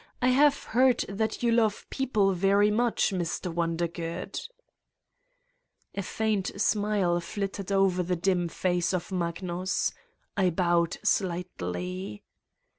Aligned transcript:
I 0.19 0.29
have 0.29 0.63
heard 0.63 1.05
that 1.09 1.43
you 1.43 1.51
love 1.51 1.87
people 1.91 2.33
very 2.33 2.71
much, 2.71 3.11
Mr. 3.11 3.53
Wondergood?" 3.53 4.39
A 5.93 6.01
faint 6.01 6.59
smile 6.59 7.19
flitted 7.19 7.71
over 7.71 8.01
the 8.01 8.15
dim 8.15 8.47
face 8.49 8.95
of 8.95 9.11
Mag 9.11 9.43
nus. 9.43 9.93
I 10.35 10.49
bowed 10.49 10.97
slightly. 11.03 12.23